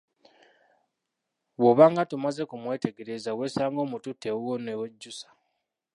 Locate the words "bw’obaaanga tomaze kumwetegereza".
1.59-3.29